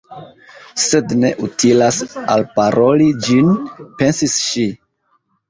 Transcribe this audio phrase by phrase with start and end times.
[0.83, 1.99] "Sed ne utilas
[2.37, 3.53] alparoli ĝin,"
[4.01, 4.67] pensis ŝi.